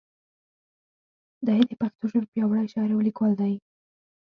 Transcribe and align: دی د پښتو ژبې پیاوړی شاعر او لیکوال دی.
دی 1.47 1.61
د 1.69 1.71
پښتو 1.81 2.03
ژبې 2.11 2.27
پیاوړی 2.33 2.67
شاعر 2.73 2.89
او 2.93 3.05
لیکوال 3.07 3.33
دی. 3.41 3.53